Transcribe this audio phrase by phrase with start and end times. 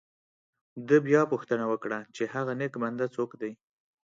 [0.87, 3.51] ده بیا پوښتنه وکړه چې هغه نیک بنده څوک دی.